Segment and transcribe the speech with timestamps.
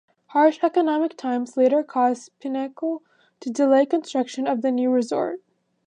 [0.29, 3.03] Harsh economic times later caused Pinnacle
[3.39, 5.43] to delay construction of the new resort.